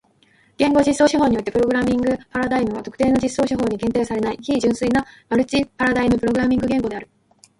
[0.57, 7.07] 言語実装手法においてのプログラミングパラダイムは特定の実装手法に限定されない非純粋なマルチパラダイムプログラミング言語である。